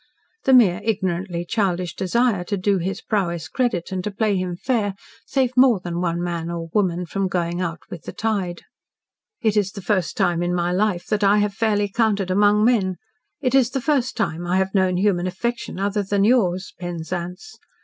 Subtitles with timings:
[0.45, 4.95] The mere ignorantly childish desire to do his prowess credit and to play him fair
[5.27, 8.63] saved more than one man and woman from going out with the tide.
[9.41, 12.95] "It is the first time in my life that I have fairly counted among men.
[13.41, 17.59] It's the first time I have known human affection, other than yours, Penzance.